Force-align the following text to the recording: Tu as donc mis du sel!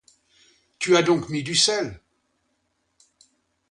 Tu 0.79 0.97
as 0.97 1.03
donc 1.03 1.29
mis 1.29 1.43
du 1.43 1.53
sel! 1.53 2.01